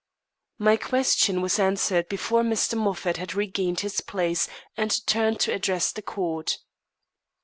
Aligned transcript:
My 0.57 0.77
question 0.77 1.43
was 1.43 1.59
answered 1.59 2.09
before 2.09 2.41
Mr. 2.41 2.73
Moffat 2.75 3.17
had 3.17 3.35
regained 3.35 3.81
his 3.81 4.01
place 4.01 4.49
and 4.75 4.89
turned 5.05 5.39
to 5.41 5.53
address 5.53 5.91
the 5.91 6.01
court. 6.01 6.57